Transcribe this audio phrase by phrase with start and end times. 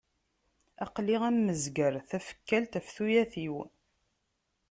[0.83, 3.55] Aql-i am uzger, tafekkalt ɣef tuyat-iw.